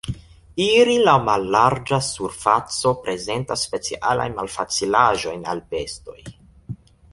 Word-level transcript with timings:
Iri 0.67 0.95
laŭ 1.01 1.13
mallarĝa 1.25 1.99
surfaco 2.07 2.95
prezentas 3.03 3.67
specialajn 3.69 4.35
malfacilaĵojn 4.41 5.49
al 5.55 5.65
bestoj. 5.77 6.19